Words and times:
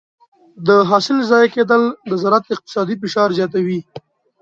د 0.67 0.69
حاصل 0.89 1.17
ضایع 1.31 1.49
کېدل 1.55 1.81
د 2.09 2.11
زراعت 2.21 2.45
اقتصادي 2.55 2.95
فشار 3.01 3.29
زیاتوي. 3.37 3.79